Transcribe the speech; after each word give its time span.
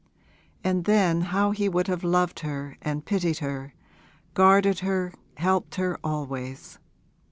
And 0.63 0.85
then 0.85 1.21
how 1.21 1.51
he 1.51 1.69
would 1.69 1.85
have 1.85 2.03
loved 2.03 2.39
her 2.39 2.75
and 2.81 3.05
pitied 3.05 3.37
her, 3.37 3.75
guarded 4.33 4.79
her, 4.79 5.13
helped 5.37 5.75
her 5.75 5.99
always! 6.03 6.79